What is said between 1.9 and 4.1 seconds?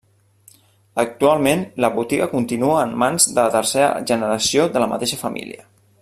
botiga continua en mans de la tercera